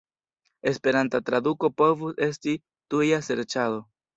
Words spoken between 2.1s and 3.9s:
esti "tuja serĉado".